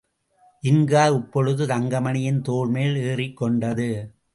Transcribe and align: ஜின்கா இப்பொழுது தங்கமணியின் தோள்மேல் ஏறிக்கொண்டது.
ஜின்கா 0.63 1.03
இப்பொழுது 1.15 1.65
தங்கமணியின் 1.67 2.41
தோள்மேல் 2.41 2.95
ஏறிக்கொண்டது. 2.95 3.89